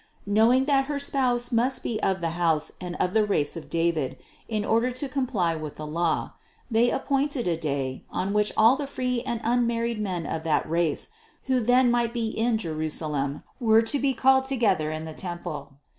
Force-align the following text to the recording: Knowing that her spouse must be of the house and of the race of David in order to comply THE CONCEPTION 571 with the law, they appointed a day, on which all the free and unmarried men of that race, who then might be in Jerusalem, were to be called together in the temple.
Knowing 0.25 0.65
that 0.65 0.85
her 0.85 0.97
spouse 0.97 1.51
must 1.51 1.83
be 1.83 2.01
of 2.01 2.21
the 2.21 2.31
house 2.31 2.71
and 2.81 2.95
of 2.95 3.13
the 3.13 3.23
race 3.23 3.55
of 3.55 3.69
David 3.69 4.17
in 4.49 4.65
order 4.65 4.89
to 4.89 5.07
comply 5.07 5.53
THE 5.53 5.59
CONCEPTION 5.59 5.77
571 5.77 6.33
with 6.33 6.71
the 6.71 6.81
law, 6.81 6.89
they 6.89 6.89
appointed 6.89 7.47
a 7.47 7.55
day, 7.55 8.03
on 8.09 8.33
which 8.33 8.51
all 8.57 8.75
the 8.75 8.87
free 8.87 9.21
and 9.27 9.39
unmarried 9.43 10.01
men 10.01 10.25
of 10.25 10.43
that 10.43 10.67
race, 10.67 11.09
who 11.43 11.59
then 11.59 11.91
might 11.91 12.15
be 12.15 12.29
in 12.29 12.57
Jerusalem, 12.57 13.43
were 13.59 13.83
to 13.83 13.99
be 13.99 14.15
called 14.15 14.45
together 14.45 14.89
in 14.91 15.05
the 15.05 15.13
temple. 15.13 15.73